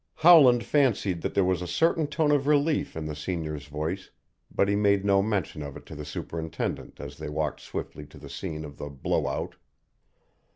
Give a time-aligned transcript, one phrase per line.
[0.15, 4.09] Howland fancied that there was a certain tone of relief in the senior's voice,
[4.49, 8.17] but he made no mention of it to the superintendent as they walked swiftly to
[8.17, 9.57] the scene of the "blow out."